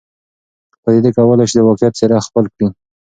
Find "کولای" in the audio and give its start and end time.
1.17-1.45